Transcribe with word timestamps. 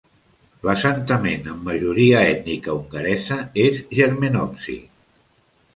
L'assentament 0.67 1.51
amb 1.51 1.67
majoria 1.69 2.23
ètnica 2.31 2.75
hongaresa, 2.79 3.39
és 3.67 3.81
Jermenovci. 4.01 4.81